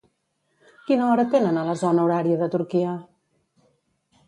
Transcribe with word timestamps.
Quina 0.87 1.09
hora 1.09 1.25
tenen 1.35 1.61
a 1.61 1.67
la 1.69 1.77
zona 1.83 2.07
horària 2.07 2.41
de 2.41 2.51
Turquia? 2.57 2.97